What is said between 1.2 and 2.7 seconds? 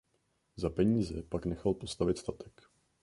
pak nechal postavit statek.